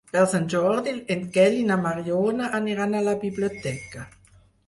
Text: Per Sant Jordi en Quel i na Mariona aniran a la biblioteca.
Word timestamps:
Per 0.13 0.21
Sant 0.29 0.45
Jordi 0.53 0.93
en 1.15 1.21
Quel 1.35 1.57
i 1.57 1.67
na 1.71 1.77
Mariona 1.83 2.49
aniran 2.61 2.97
a 3.01 3.05
la 3.11 3.15
biblioteca. 3.27 4.09